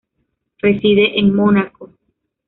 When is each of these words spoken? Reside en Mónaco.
Reside 0.63 1.19
en 1.19 1.31
Mónaco. 1.31 1.93